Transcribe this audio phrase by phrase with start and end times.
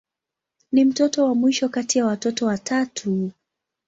[0.71, 3.31] Ni mtoto wa mwisho kati ya watoto watatu.